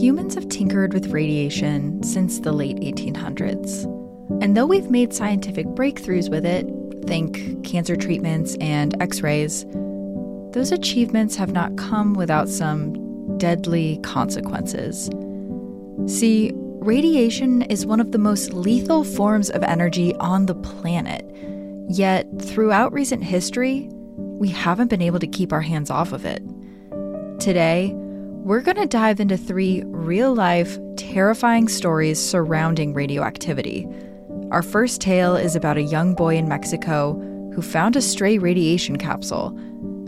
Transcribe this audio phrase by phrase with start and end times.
[0.00, 3.84] Humans have tinkered with radiation since the late 1800s.
[4.42, 6.66] And though we've made scientific breakthroughs with it,
[7.06, 9.66] think cancer treatments and x rays,
[10.52, 15.10] those achievements have not come without some deadly consequences.
[16.06, 21.30] See, radiation is one of the most lethal forms of energy on the planet.
[21.90, 26.42] Yet, throughout recent history, we haven't been able to keep our hands off of it.
[27.38, 27.94] Today,
[28.42, 33.86] we're going to dive into three real life, terrifying stories surrounding radioactivity.
[34.50, 37.12] Our first tale is about a young boy in Mexico
[37.54, 39.56] who found a stray radiation capsule.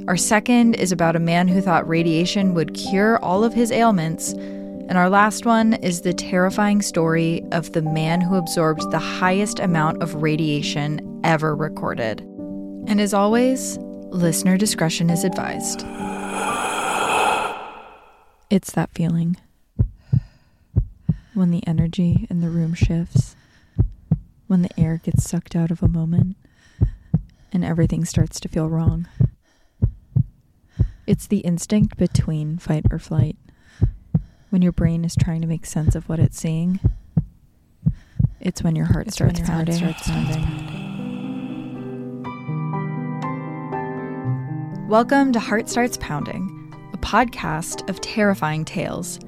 [0.09, 4.33] Our second is about a man who thought radiation would cure all of his ailments.
[4.33, 9.61] And our last one is the terrifying story of the man who absorbed the highest
[9.61, 12.21] amount of radiation ever recorded.
[12.89, 13.79] And as always,
[14.11, 15.85] listener discretion is advised.
[18.52, 19.38] It's that feeling
[21.32, 23.35] when the energy in the room shifts,
[24.46, 26.37] when the air gets sucked out of a moment,
[27.51, 29.09] and everything starts to feel wrong.
[31.07, 33.38] It's the instinct between fight or flight.
[34.51, 36.79] When your brain is trying to make sense of what it's seeing,
[38.38, 39.79] it's when your heart it's starts, your pounding.
[39.79, 40.59] Heart starts pounding.
[44.90, 46.62] Welcome to Heart Starts Pounding
[47.03, 49.19] podcast of terrifying tales.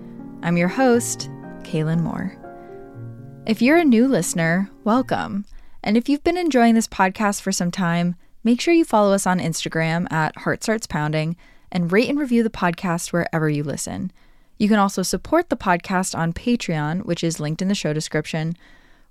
[0.42, 1.28] I'm your host,
[1.64, 2.32] Kaelyn Moore.
[3.46, 5.44] If you're a new listener, welcome.
[5.82, 9.26] And if you've been enjoying this podcast for some time, make sure you follow us
[9.26, 11.36] on Instagram at Heart Starts Pounding
[11.70, 14.12] and rate and review the podcast wherever you listen.
[14.56, 18.56] You can also support the podcast on Patreon, which is linked in the show description.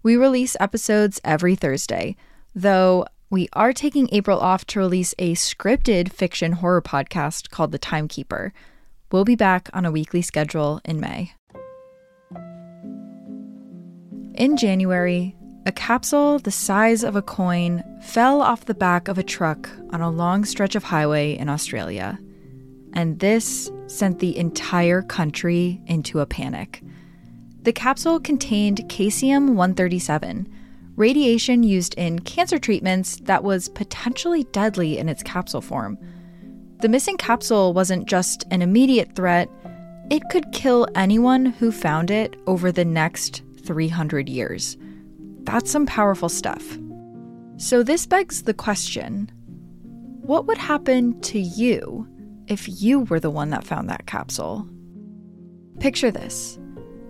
[0.02, 2.16] We release episodes every Thursday,
[2.56, 7.80] though we are taking April off to release a scripted fiction horror podcast called The
[7.80, 8.54] Timekeeper.
[9.12, 11.34] We'll be back on a weekly schedule in May.
[14.36, 15.36] In January,
[15.66, 20.02] a capsule the size of a coin fell off the back of a truck on
[20.02, 22.20] a long stretch of highway in Australia.
[22.94, 26.84] And this sent the entire country into a panic.
[27.64, 30.48] The capsule contained caesium 137
[30.96, 35.98] radiation used in cancer treatments that was potentially deadly in its capsule form.
[36.82, 39.50] The missing capsule wasn't just an immediate threat,
[40.12, 44.78] it could kill anyone who found it over the next 300 years.
[45.44, 46.78] That's some powerful stuff.
[47.58, 49.32] So, this begs the question
[50.22, 52.08] what would happen to you
[52.48, 54.68] if you were the one that found that capsule?
[55.80, 56.60] Picture this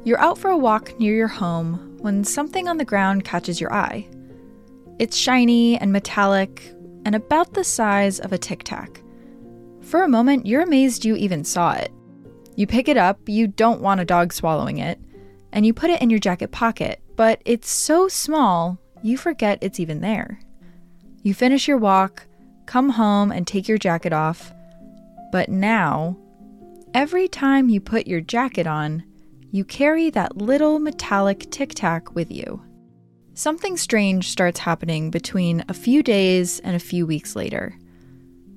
[0.03, 3.73] you're out for a walk near your home when something on the ground catches your
[3.73, 4.05] eye.
[4.99, 6.73] It's shiny and metallic
[7.05, 9.01] and about the size of a tic tac.
[9.81, 11.93] For a moment, you're amazed you even saw it.
[12.57, 14.99] You pick it up, you don't want a dog swallowing it,
[15.53, 19.79] and you put it in your jacket pocket, but it's so small, you forget it's
[19.79, 20.41] even there.
[21.21, 22.27] You finish your walk,
[22.65, 24.53] come home, and take your jacket off,
[25.31, 26.17] but now,
[26.93, 29.03] every time you put your jacket on,
[29.53, 32.59] you carry that little metallic tic tac with you.
[33.35, 37.77] Something strange starts happening between a few days and a few weeks later.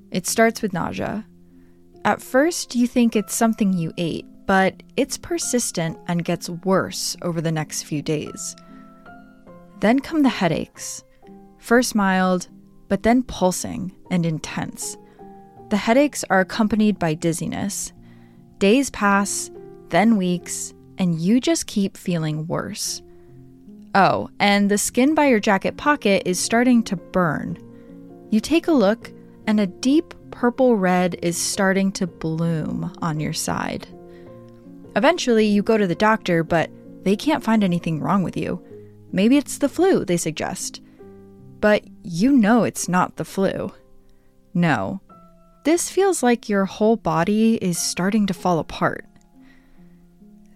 [0.09, 1.23] It starts with nausea.
[2.03, 7.41] At first, you think it's something you ate, but it's persistent and gets worse over
[7.41, 8.55] the next few days.
[9.81, 11.03] Then come the headaches.
[11.59, 12.47] First mild,
[12.87, 14.97] but then pulsing and intense.
[15.69, 17.93] The headaches are accompanied by dizziness.
[18.57, 19.51] Days pass,
[19.89, 23.01] then weeks, and you just keep feeling worse.
[23.95, 27.57] Oh, and the skin by your jacket pocket is starting to burn.
[28.29, 29.11] You take a look,
[29.47, 33.87] and a deep purple red is starting to bloom on your side.
[34.95, 36.69] Eventually, you go to the doctor, but
[37.03, 38.63] they can't find anything wrong with you.
[39.11, 40.81] Maybe it's the flu, they suggest.
[41.61, 43.71] But you know it's not the flu.
[44.53, 45.01] No.
[45.63, 49.05] This feels like your whole body is starting to fall apart.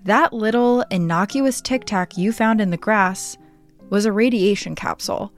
[0.04, 3.38] That little innocuous tic tac you found in the grass
[3.92, 5.32] was a radiation capsule,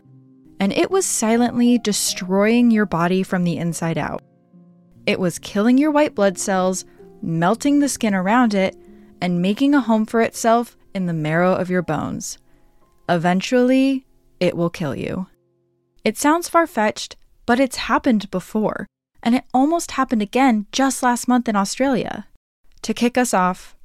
[0.59, 4.21] and it was silently destroying your body from the inside out.
[5.05, 6.85] It was killing your white blood cells,
[7.21, 8.77] melting the skin around it,
[9.19, 12.37] and making a home for itself in the marrow of your bones.
[13.09, 14.05] Eventually,
[14.39, 15.27] it will kill you.
[16.05, 18.87] It sounds far fetched, but it's happened before,
[19.21, 22.27] and it almost happened again just last month in Australia.
[22.83, 23.75] To kick us off,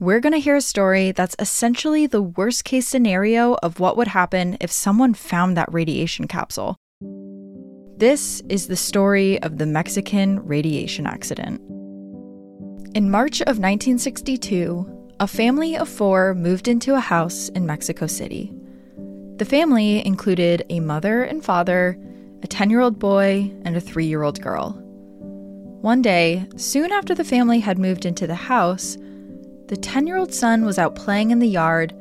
[0.00, 4.08] we're going to hear a story that's essentially the worst case scenario of what would
[4.08, 6.76] happen if someone found that radiation capsule.
[7.96, 11.60] This is the story of the Mexican radiation accident.
[12.94, 18.52] In March of 1962, a family of four moved into a house in Mexico City.
[19.38, 21.98] The family included a mother and father,
[22.44, 24.80] a 10 year old boy, and a three year old girl.
[25.80, 28.96] One day, soon after the family had moved into the house,
[29.68, 31.94] the 10 year old son was out playing in the yard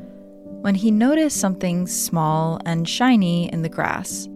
[0.62, 4.28] when he noticed something small and shiny in the grass.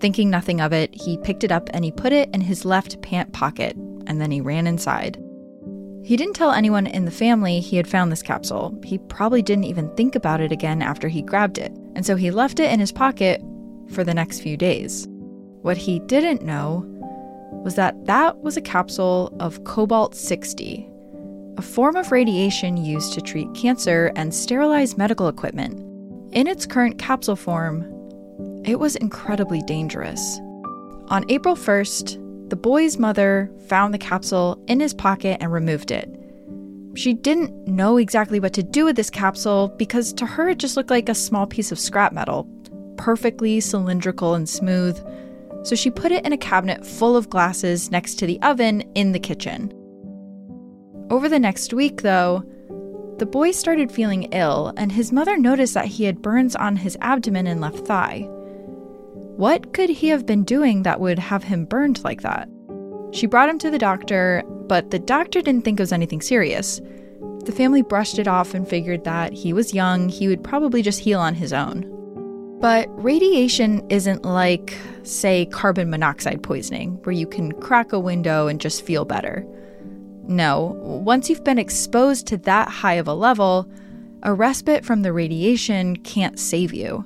[0.00, 3.00] Thinking nothing of it, he picked it up and he put it in his left
[3.02, 3.76] pant pocket,
[4.06, 5.22] and then he ran inside.
[6.02, 8.76] He didn't tell anyone in the family he had found this capsule.
[8.82, 12.30] He probably didn't even think about it again after he grabbed it, and so he
[12.30, 13.40] left it in his pocket
[13.92, 15.06] for the next few days.
[15.60, 16.84] What he didn't know
[17.62, 20.88] was that that was a capsule of cobalt 60,
[21.58, 25.78] a form of radiation used to treat cancer and sterilize medical equipment.
[26.32, 27.82] In its current capsule form,
[28.64, 30.38] it was incredibly dangerous.
[31.08, 36.08] On April 1st, the boy's mother found the capsule in his pocket and removed it.
[36.94, 40.76] She didn't know exactly what to do with this capsule because to her it just
[40.76, 42.48] looked like a small piece of scrap metal,
[42.96, 44.98] perfectly cylindrical and smooth.
[45.64, 49.12] So she put it in a cabinet full of glasses next to the oven in
[49.12, 49.72] the kitchen.
[51.12, 52.42] Over the next week, though,
[53.18, 56.96] the boy started feeling ill, and his mother noticed that he had burns on his
[57.02, 58.20] abdomen and left thigh.
[59.36, 62.48] What could he have been doing that would have him burned like that?
[63.10, 66.80] She brought him to the doctor, but the doctor didn't think it was anything serious.
[67.44, 71.00] The family brushed it off and figured that he was young, he would probably just
[71.00, 71.84] heal on his own.
[72.58, 78.58] But radiation isn't like, say, carbon monoxide poisoning, where you can crack a window and
[78.58, 79.46] just feel better.
[80.28, 83.68] No, once you've been exposed to that high of a level,
[84.22, 87.04] a respite from the radiation can't save you.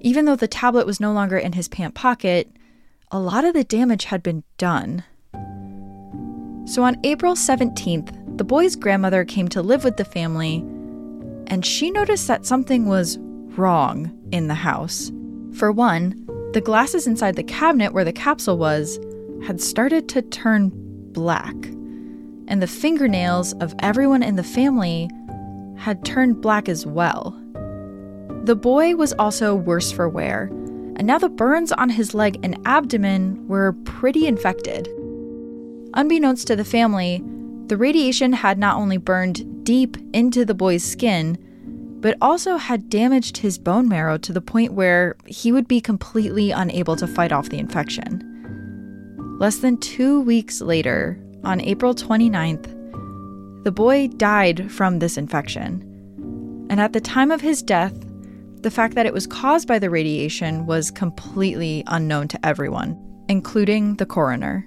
[0.00, 2.50] Even though the tablet was no longer in his pant pocket,
[3.10, 5.04] a lot of the damage had been done.
[6.66, 10.56] So on April 17th, the boy's grandmother came to live with the family,
[11.46, 13.18] and she noticed that something was
[13.56, 15.10] wrong in the house.
[15.54, 18.98] For one, the glasses inside the cabinet where the capsule was
[19.46, 20.70] had started to turn
[21.12, 21.54] black,
[22.48, 25.08] and the fingernails of everyone in the family
[25.76, 27.40] had turned black as well.
[28.44, 30.44] The boy was also worse for wear,
[30.96, 34.88] and now the burns on his leg and abdomen were pretty infected.
[35.94, 37.22] Unbeknownst to the family,
[37.66, 41.38] the radiation had not only burned deep into the boy's skin,
[42.00, 46.50] but also had damaged his bone marrow to the point where he would be completely
[46.50, 48.24] unable to fight off the infection.
[49.38, 52.74] Less than two weeks later, on April 29th,
[53.64, 55.84] the boy died from this infection.
[56.70, 57.94] And at the time of his death,
[58.62, 62.98] the fact that it was caused by the radiation was completely unknown to everyone,
[63.28, 64.66] including the coroner.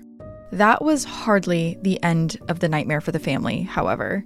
[0.52, 4.26] That was hardly the end of the nightmare for the family, however.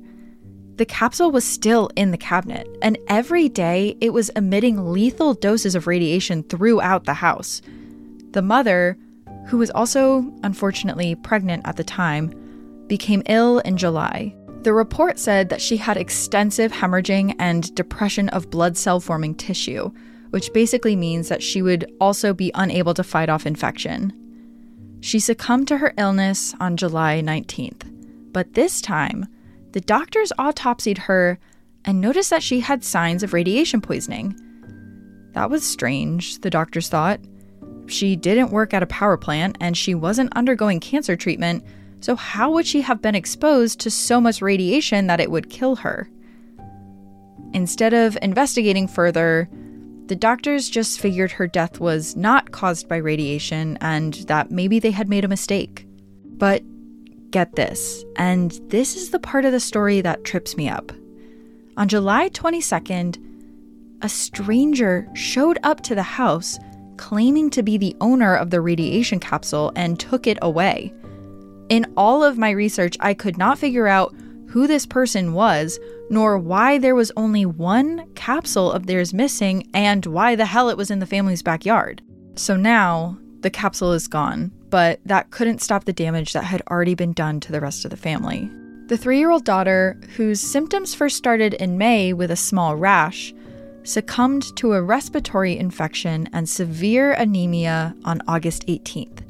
[0.77, 5.73] The capsule was still in the cabinet, and every day it was emitting lethal doses
[5.73, 7.61] of radiation throughout the house.
[8.31, 8.97] The mother,
[9.47, 12.33] who was also unfortunately pregnant at the time,
[12.87, 14.35] became ill in July.
[14.61, 19.91] The report said that she had extensive hemorrhaging and depression of blood cell forming tissue,
[20.31, 24.11] which basically means that she would also be unable to fight off infection.
[25.01, 29.27] She succumbed to her illness on July 19th, but this time,
[29.73, 31.37] the doctors autopsied her
[31.85, 34.35] and noticed that she had signs of radiation poisoning.
[35.33, 37.19] That was strange, the doctors thought.
[37.87, 41.63] She didn't work at a power plant and she wasn't undergoing cancer treatment,
[42.05, 45.77] so, how would she have been exposed to so much radiation that it would kill
[45.77, 46.07] her?
[47.51, 49.49] Instead of investigating further,
[50.05, 54.91] the doctors just figured her death was not caused by radiation and that maybe they
[54.91, 55.87] had made a mistake.
[56.25, 56.61] But
[57.31, 60.91] get this, and this is the part of the story that trips me up.
[61.75, 63.17] On July 22nd,
[64.03, 66.59] a stranger showed up to the house
[66.97, 70.93] claiming to be the owner of the radiation capsule and took it away.
[71.69, 74.15] In all of my research, I could not figure out
[74.47, 80.05] who this person was, nor why there was only one capsule of theirs missing, and
[80.05, 82.01] why the hell it was in the family's backyard.
[82.35, 86.95] So now the capsule is gone, but that couldn't stop the damage that had already
[86.95, 88.49] been done to the rest of the family.
[88.87, 93.33] The three year old daughter, whose symptoms first started in May with a small rash,
[93.85, 99.21] succumbed to a respiratory infection and severe anemia on August 18th.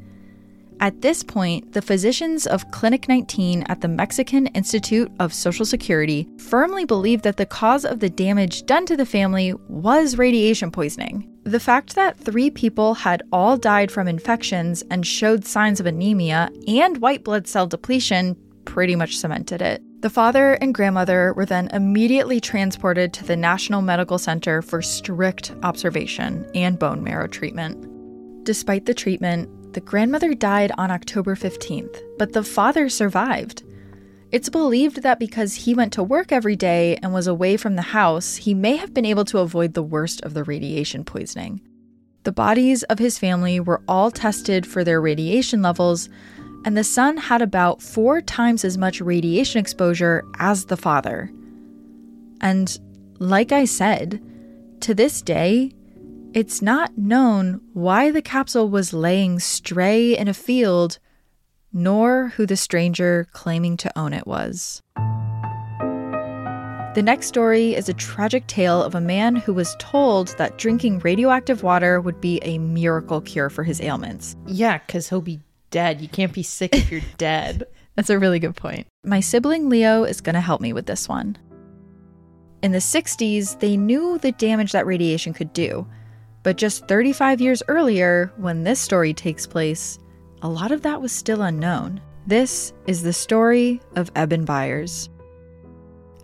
[0.78, 6.28] At this point, the physicians of Clinic 19 at the Mexican Institute of Social Security
[6.38, 11.32] firmly believed that the cause of the damage done to the family was radiation poisoning.
[11.44, 16.50] The fact that three people had all died from infections and showed signs of anemia
[16.68, 18.36] and white blood cell depletion
[18.66, 19.82] pretty much cemented it.
[20.06, 25.52] The father and grandmother were then immediately transported to the National Medical Center for strict
[25.64, 28.44] observation and bone marrow treatment.
[28.44, 33.64] Despite the treatment, the grandmother died on October 15th, but the father survived.
[34.30, 37.82] It's believed that because he went to work every day and was away from the
[37.82, 41.60] house, he may have been able to avoid the worst of the radiation poisoning.
[42.22, 46.08] The bodies of his family were all tested for their radiation levels,
[46.66, 51.30] and the son had about four times as much radiation exposure as the father.
[52.40, 52.76] And
[53.20, 54.20] like I said,
[54.80, 55.70] to this day,
[56.34, 60.98] it's not known why the capsule was laying stray in a field,
[61.72, 64.82] nor who the stranger claiming to own it was.
[66.96, 70.98] The next story is a tragic tale of a man who was told that drinking
[71.00, 74.34] radioactive water would be a miracle cure for his ailments.
[74.46, 76.00] Yeah, because he'll be dead.
[76.00, 77.64] You can't be sick if you're dead.
[77.94, 78.86] That's a really good point.
[79.04, 81.38] My sibling Leo is going to help me with this one.
[82.62, 85.86] In the 60s, they knew the damage that radiation could do.
[86.42, 89.98] But just 35 years earlier, when this story takes place,
[90.42, 92.00] a lot of that was still unknown.
[92.26, 95.08] This is the story of Eben Byers.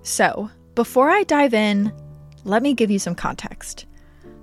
[0.03, 1.93] So, before I dive in,
[2.45, 3.87] let me give you some context.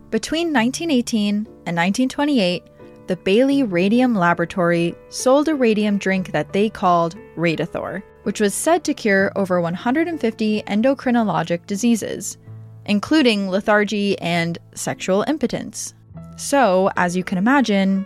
[0.09, 1.45] Between 1918 and
[1.77, 2.63] 1928,
[3.09, 8.83] the Bailey Radium Laboratory sold a radium drink that they called Radithor, which was said
[8.83, 12.37] to cure over 150 endocrinologic diseases,
[12.85, 15.95] including lethargy and sexual impotence.
[16.37, 18.05] So, as you can imagine,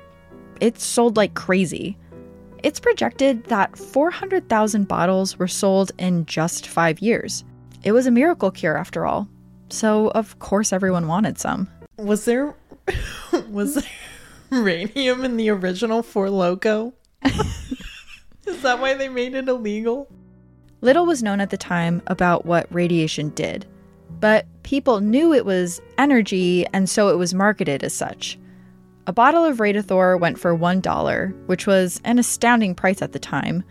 [0.62, 1.98] it sold like crazy.
[2.64, 7.44] It's projected that 400,000 bottles were sold in just five years.
[7.84, 9.28] It was a miracle cure after all.
[9.68, 11.68] So, of course, everyone wanted some.
[11.98, 12.56] Was there.
[13.50, 13.84] was there
[14.62, 16.94] radium in the original Four Loko?
[18.46, 20.12] Is that why they made it illegal?
[20.82, 23.66] Little was known at the time about what radiation did,
[24.20, 28.38] but people knew it was energy, and so it was marketed as such.
[29.08, 33.64] A bottle of Radithor went for $1, which was an astounding price at the time,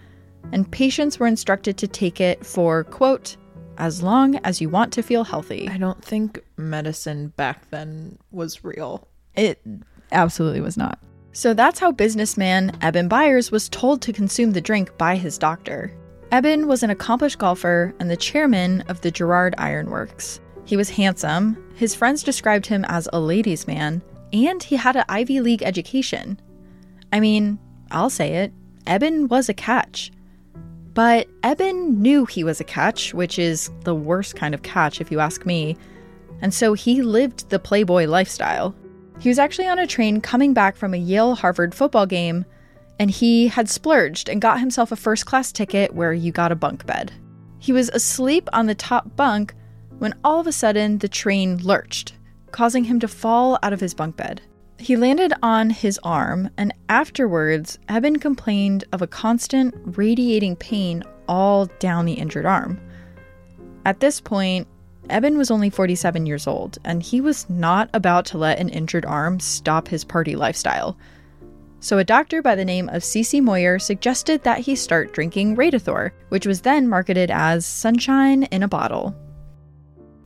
[0.53, 3.37] and patients were instructed to take it for, quote,
[3.79, 5.69] as long as you want to feel healthy.
[5.69, 9.09] I don't think medicine back then was real.
[9.35, 9.61] It
[10.13, 10.99] absolutely was not.
[11.33, 15.93] So that's how businessman Eben Byers was told to consume the drink by his doctor.
[16.31, 20.41] Eben was an accomplished golfer and the chairman of the Girard Ironworks.
[20.65, 24.03] He was handsome, his friends described him as a ladies' man,
[24.33, 26.41] and he had an Ivy League education.
[27.13, 27.59] I mean,
[27.91, 28.53] I'll say it,
[28.87, 30.11] Eben was a catch.
[30.95, 35.11] But Eben knew he was a catch, which is the worst kind of catch if
[35.11, 35.77] you ask me,
[36.41, 38.75] and so he lived the Playboy lifestyle.
[39.23, 42.45] He was actually on a train coming back from a Yale Harvard football game,
[42.99, 46.57] and he had splurged and got himself a first class ticket where you got a
[46.57, 47.13] bunk bed.
[47.61, 49.55] He was asleep on the top bunk
[49.99, 52.15] when all of a sudden the train lurched,
[52.51, 54.41] causing him to fall out of his bunk bed.
[54.81, 61.67] He landed on his arm, and afterwards, Eben complained of a constant radiating pain all
[61.79, 62.81] down the injured arm.
[63.87, 64.67] At this point,
[65.13, 69.05] Eben was only 47 years old, and he was not about to let an injured
[69.05, 70.97] arm stop his party lifestyle.
[71.81, 73.41] So, a doctor by the name of C.C.
[73.41, 78.69] Moyer suggested that he start drinking Radithor, which was then marketed as sunshine in a
[78.69, 79.15] bottle.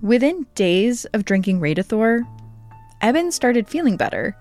[0.02, 2.21] Within days of drinking Radithor,
[3.00, 4.37] Eben started feeling better.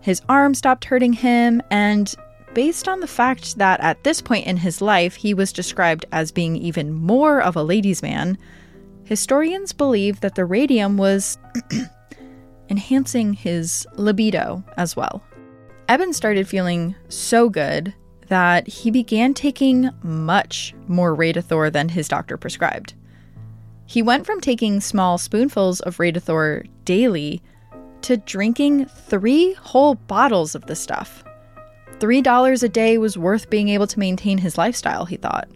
[0.00, 2.12] His arm stopped hurting him, and
[2.52, 6.32] based on the fact that at this point in his life he was described as
[6.32, 8.36] being even more of a ladies' man,
[9.10, 11.36] historians believe that the radium was
[12.70, 15.20] enhancing his libido as well.
[15.88, 17.92] Eben started feeling so good
[18.28, 22.94] that he began taking much more Radithor than his doctor prescribed.
[23.84, 27.42] He went from taking small spoonfuls of Radithor daily
[28.02, 31.24] to drinking three whole bottles of the stuff.
[31.98, 35.48] $3 a day was worth being able to maintain his lifestyle, he thought.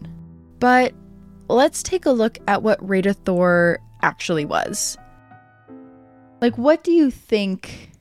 [0.59, 0.93] But
[1.47, 4.97] let's take a look at what Radithor actually was.
[6.41, 7.91] Like, what do you think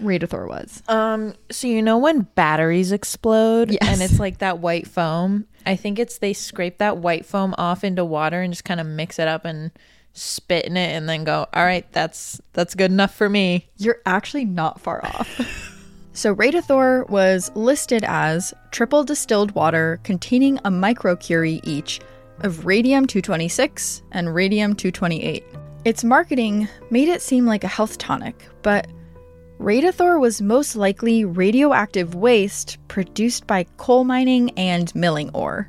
[0.00, 0.82] Radithor was?
[0.88, 3.80] Um, so you know when batteries explode Yes.
[3.82, 5.46] and it's like that white foam?
[5.66, 8.86] I think it's they scrape that white foam off into water and just kind of
[8.86, 9.70] mix it up and
[10.12, 13.98] spit in it and then go, "All right, that's that's good enough for me." You're
[14.04, 15.88] actually not far off.
[16.12, 22.00] so, Radithor was listed as triple distilled water containing a microcurie each
[22.44, 25.44] of radium 226 and radium 228.
[25.84, 28.86] Its marketing made it seem like a health tonic, but
[29.58, 35.68] Radithor was most likely radioactive waste produced by coal mining and milling ore.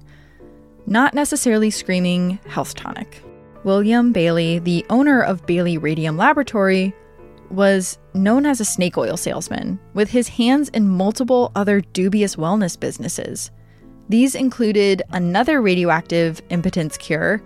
[0.88, 3.24] not necessarily screaming health tonic.
[3.64, 6.94] William Bailey, the owner of Bailey Radium Laboratory,
[7.50, 12.80] was known as a snake oil salesman, with his hands in multiple other dubious wellness
[12.80, 13.50] businesses.
[14.10, 17.42] These included another radioactive impotence cure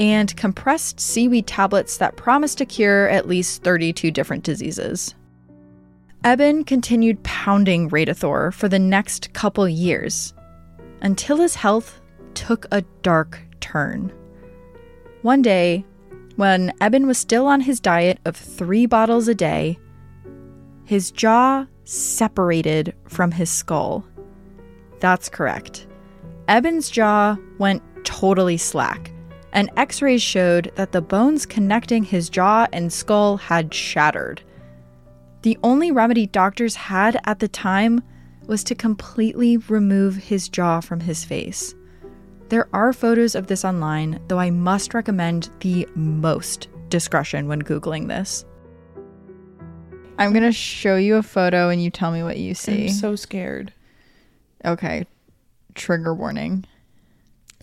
[0.00, 5.14] and compressed seaweed tablets that promised to cure at least 32 different diseases.
[6.24, 10.34] Eben continued pounding Radithor for the next couple years
[11.02, 12.00] until his health
[12.34, 14.12] took a dark turn.
[15.22, 15.84] One day,
[16.36, 19.78] when Eben was still on his diet of three bottles a day,
[20.84, 24.04] his jaw separated from his skull.
[25.00, 25.86] That's correct.
[26.48, 29.12] Eben's jaw went totally slack,
[29.52, 34.42] and x rays showed that the bones connecting his jaw and skull had shattered.
[35.42, 38.02] The only remedy doctors had at the time
[38.46, 41.74] was to completely remove his jaw from his face.
[42.48, 48.08] There are photos of this online, though I must recommend the most discretion when Googling
[48.08, 48.44] this.
[50.18, 52.84] I'm going to show you a photo and you tell me what you see.
[52.84, 53.72] I'm so scared.
[54.64, 55.06] okay.
[55.74, 56.64] Trigger warning.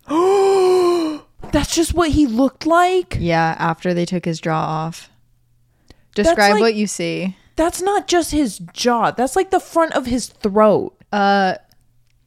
[1.51, 3.17] That's just what he looked like?
[3.19, 5.09] Yeah, after they took his jaw off.
[6.15, 7.35] Describe like- what you see.
[7.55, 9.11] That's not just his jaw.
[9.11, 10.95] That's like the front of his throat.
[11.11, 11.55] Uh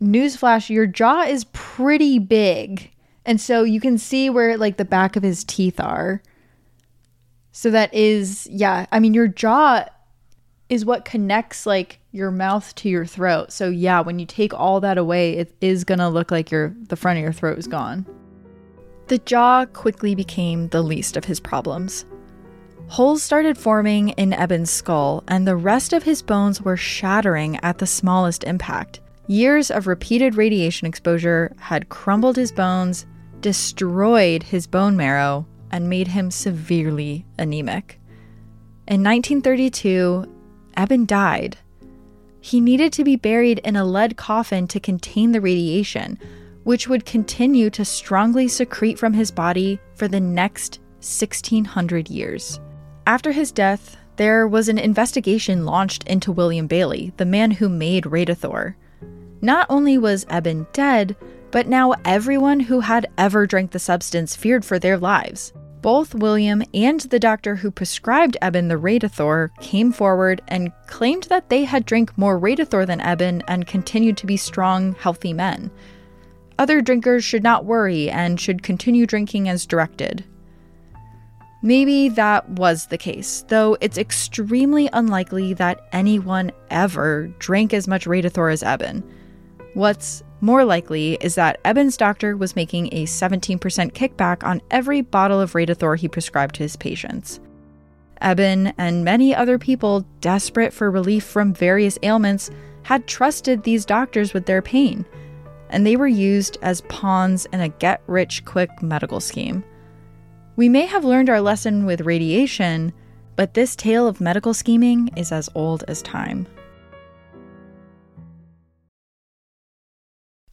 [0.02, 2.90] newsflash, your jaw is pretty big.
[3.24, 6.22] And so you can see where like the back of his teeth are.
[7.52, 9.84] So that is yeah, I mean your jaw
[10.73, 13.52] is what connects like your mouth to your throat.
[13.52, 16.75] So yeah, when you take all that away, it is going to look like your
[16.88, 18.07] the front of your throat is gone.
[19.09, 22.07] The jaw quickly became the least of his problems.
[22.88, 27.76] Holes started forming in Eben's skull, and the rest of his bones were shattering at
[27.76, 29.00] the smallest impact.
[29.26, 33.05] Years of repeated radiation exposure had crumbled his bones,
[33.43, 37.99] destroyed his bone marrow, and made him severely anemic.
[38.89, 40.26] In 1932,
[40.76, 41.56] Eben died.
[42.41, 46.19] He needed to be buried in a lead coffin to contain the radiation,
[46.65, 52.61] which would continue to strongly secrete from his body for the next 1600 years.
[53.06, 58.04] After his death, there was an investigation launched into William Bailey, the man who made
[58.04, 58.75] Radithor.
[59.41, 61.17] Not only was Eben dead,
[61.50, 65.52] but now everyone who had ever drank the substance feared for their lives.
[65.82, 71.49] Both William and the doctor who prescribed Eben the Radithor came forward and claimed that
[71.49, 75.73] they had drank more Radithor than Eben and continued to be strong, healthy men.
[76.56, 80.25] Other drinkers should not worry and should continue drinking as directed.
[81.62, 88.06] Maybe that was the case, though it's extremely unlikely that anyone ever drank as much
[88.06, 89.02] Radithor as Eben.
[89.75, 93.59] What's more likely is that Eben's doctor was making a 17%
[93.93, 97.41] kickback on every bottle of Radithor he prescribed to his patients.
[98.21, 102.50] Eben and many other people desperate for relief from various ailments
[102.83, 105.07] had trusted these doctors with their pain,
[105.71, 109.63] and they were used as pawns in a get rich quick medical scheme.
[110.57, 112.93] We may have learned our lesson with radiation,
[113.37, 116.47] but this tale of medical scheming is as old as time.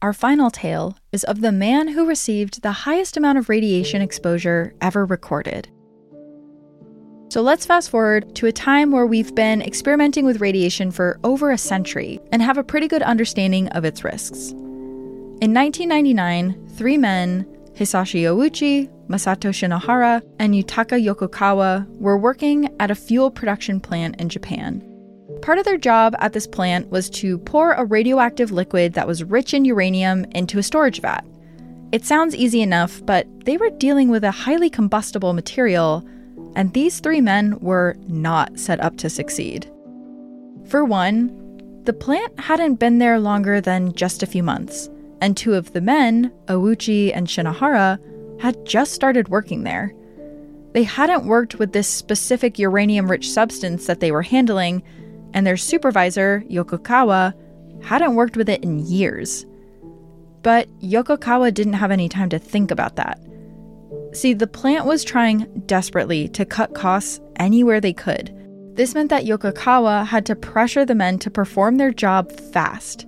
[0.02, 4.72] Our final tale is of the man who received the highest amount of radiation exposure
[4.80, 5.68] ever recorded.
[7.28, 11.50] So let's fast forward to a time where we've been experimenting with radiation for over
[11.50, 14.52] a century and have a pretty good understanding of its risks.
[15.42, 22.94] In 1999, three men, Hisashi Ouchi, Masato Shinohara, and Yutaka Yokokawa, were working at a
[22.94, 24.82] fuel production plant in Japan.
[25.50, 29.24] Part of their job at this plant was to pour a radioactive liquid that was
[29.24, 31.24] rich in uranium into a storage vat.
[31.90, 36.06] It sounds easy enough, but they were dealing with a highly combustible material,
[36.54, 39.68] and these three men were not set up to succeed.
[40.68, 44.88] For one, the plant hadn't been there longer than just a few months,
[45.20, 47.98] and two of the men, Ouchi and Shinohara,
[48.40, 49.92] had just started working there.
[50.74, 54.84] They hadn't worked with this specific uranium rich substance that they were handling,
[55.34, 57.34] and their supervisor, Yokokawa,
[57.82, 59.46] hadn't worked with it in years.
[60.42, 63.20] But Yokokawa didn't have any time to think about that.
[64.12, 68.34] See, the plant was trying desperately to cut costs anywhere they could.
[68.74, 73.06] This meant that Yokokawa had to pressure the men to perform their job fast.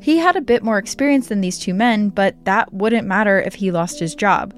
[0.00, 3.54] He had a bit more experience than these two men, but that wouldn't matter if
[3.54, 4.54] he lost his job.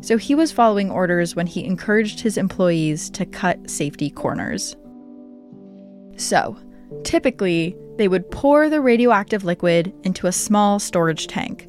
[0.00, 4.76] So he was following orders when he encouraged his employees to cut safety corners.
[6.22, 6.56] So,
[7.04, 11.68] typically, they would pour the radioactive liquid into a small storage tank.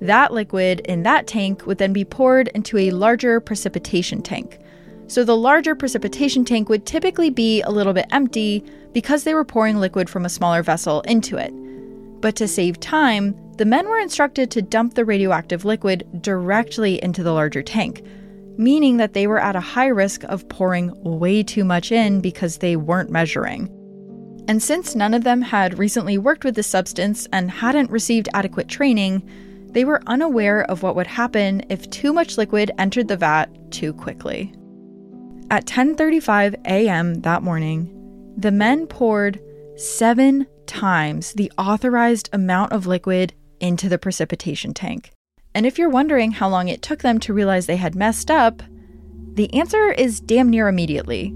[0.00, 4.58] That liquid in that tank would then be poured into a larger precipitation tank.
[5.06, 9.44] So the larger precipitation tank would typically be a little bit empty because they were
[9.44, 11.52] pouring liquid from a smaller vessel into it.
[12.20, 17.22] But to save time, the men were instructed to dump the radioactive liquid directly into
[17.22, 18.02] the larger tank,
[18.56, 22.58] meaning that they were at a high risk of pouring way too much in because
[22.58, 23.70] they weren't measuring.
[24.46, 28.68] And since none of them had recently worked with the substance and hadn't received adequate
[28.68, 29.28] training,
[29.70, 33.92] they were unaware of what would happen if too much liquid entered the vat too
[33.92, 34.52] quickly.
[35.50, 37.20] At 10:35 a.m.
[37.22, 37.90] that morning,
[38.36, 39.40] the men poured
[39.76, 45.10] 7 times the authorized amount of liquid into the precipitation tank.
[45.54, 48.62] And if you're wondering how long it took them to realize they had messed up,
[49.34, 51.34] the answer is damn near immediately.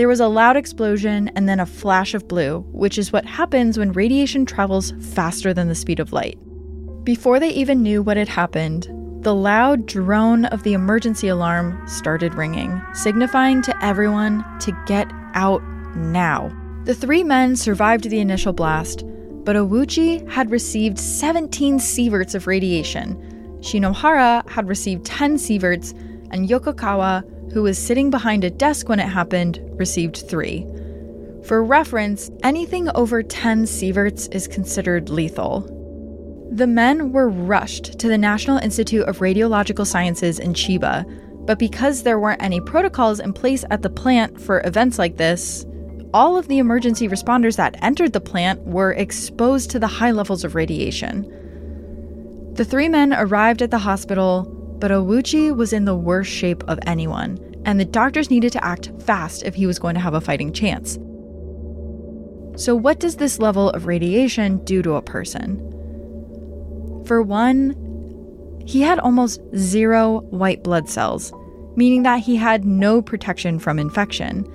[0.00, 3.78] There was a loud explosion and then a flash of blue, which is what happens
[3.78, 6.38] when radiation travels faster than the speed of light.
[7.04, 8.88] Before they even knew what had happened,
[9.22, 15.62] the loud drone of the emergency alarm started ringing, signifying to everyone to get out
[15.94, 16.50] now.
[16.86, 19.04] The three men survived the initial blast,
[19.44, 23.18] but Ouchi had received 17 sieverts of radiation.
[23.60, 25.92] Shinohara had received 10 sieverts,
[26.30, 30.66] and Yokokawa, who was sitting behind a desk when it happened, received 3.
[31.44, 35.76] For reference, anything over 10 sieverts is considered lethal.
[36.52, 41.04] The men were rushed to the National Institute of Radiological Sciences in Chiba,
[41.46, 45.64] but because there weren't any protocols in place at the plant for events like this,
[46.12, 50.44] all of the emergency responders that entered the plant were exposed to the high levels
[50.44, 51.22] of radiation.
[52.54, 54.44] The three men arrived at the hospital,
[54.80, 58.90] but Ouchi was in the worst shape of anyone, and the doctors needed to act
[59.02, 60.98] fast if he was going to have a fighting chance.
[62.56, 65.58] So, what does this level of radiation do to a person?
[67.06, 67.76] For one,
[68.66, 71.32] he had almost zero white blood cells,
[71.76, 74.46] meaning that he had no protection from infection.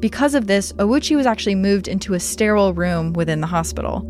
[0.00, 4.08] Because of this, Ouchi was actually moved into a sterile room within the hospital.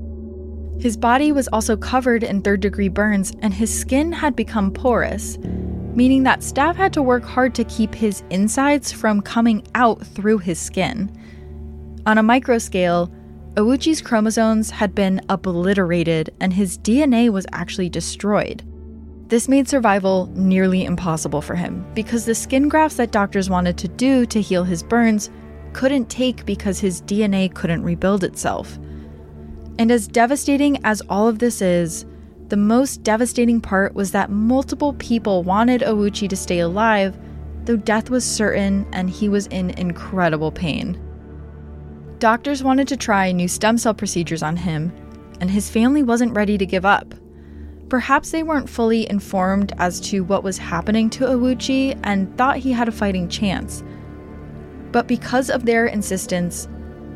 [0.83, 5.38] His body was also covered in third degree burns, and his skin had become porous,
[5.95, 10.38] meaning that staff had to work hard to keep his insides from coming out through
[10.38, 11.09] his skin.
[12.05, 13.12] On a micro scale,
[13.55, 18.64] Ouchi's chromosomes had been obliterated and his DNA was actually destroyed.
[19.29, 23.87] This made survival nearly impossible for him because the skin grafts that doctors wanted to
[23.87, 25.31] do to heal his burns
[25.75, 28.81] couldn't take because his DNA couldn't rebuild itself.
[29.79, 32.05] And as devastating as all of this is,
[32.49, 37.17] the most devastating part was that multiple people wanted Ouchi to stay alive,
[37.65, 41.01] though death was certain and he was in incredible pain.
[42.19, 44.93] Doctors wanted to try new stem cell procedures on him,
[45.41, 47.15] and his family wasn't ready to give up.
[47.89, 52.73] Perhaps they weren't fully informed as to what was happening to Ouchi and thought he
[52.73, 53.83] had a fighting chance.
[54.93, 56.69] But because of their insistence,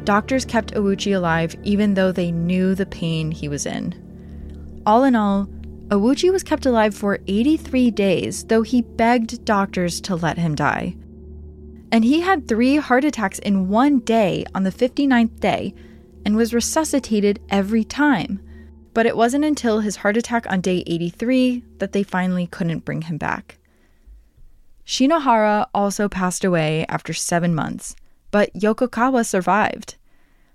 [0.06, 4.82] doctors kept Ouchi alive even though they knew the pain he was in.
[4.86, 5.48] All in all,
[5.88, 10.96] Ouchi was kept alive for 83 days, though he begged doctors to let him die.
[11.92, 15.74] And he had three heart attacks in one day on the 59th day
[16.24, 18.40] and was resuscitated every time.
[18.94, 23.02] But it wasn't until his heart attack on day 83 that they finally couldn't bring
[23.02, 23.58] him back.
[24.86, 27.96] Shinohara also passed away after seven months,
[28.36, 29.96] but Yokokawa survived.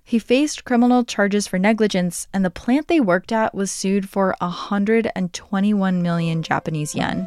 [0.03, 4.35] He faced criminal charges for negligence, and the plant they worked at was sued for
[4.39, 7.25] 121 million Japanese yen.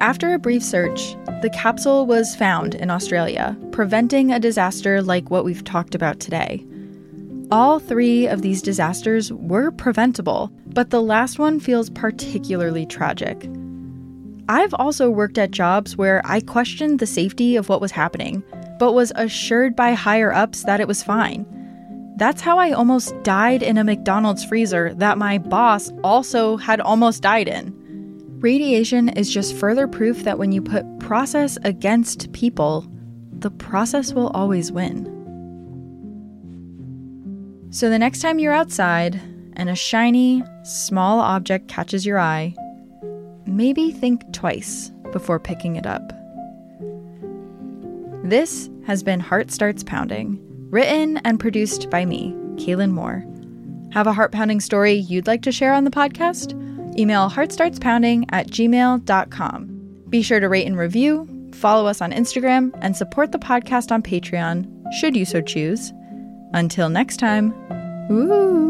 [0.00, 5.44] After a brief search, the capsule was found in Australia, preventing a disaster like what
[5.44, 6.64] we've talked about today.
[7.50, 13.48] All three of these disasters were preventable, but the last one feels particularly tragic.
[14.48, 18.42] I've also worked at jobs where I questioned the safety of what was happening,
[18.78, 21.46] but was assured by higher ups that it was fine.
[22.16, 27.22] That's how I almost died in a McDonald's freezer that my boss also had almost
[27.22, 27.74] died in.
[28.40, 32.86] Radiation is just further proof that when you put process against people,
[33.38, 35.08] the process will always win.
[37.70, 39.20] So the next time you're outside
[39.54, 42.54] and a shiny, small object catches your eye,
[43.52, 46.02] maybe think twice before picking it up.
[48.24, 50.38] This has been Heart Starts Pounding,
[50.70, 53.24] written and produced by me, Kaelyn Moore.
[53.92, 56.58] Have a heart pounding story you'd like to share on the podcast?
[56.98, 60.04] Email heartstartspounding at gmail.com.
[60.08, 64.02] Be sure to rate and review, follow us on Instagram, and support the podcast on
[64.02, 64.66] Patreon,
[64.98, 65.92] should you so choose.
[66.54, 67.52] Until next time.
[68.10, 68.62] Ooh.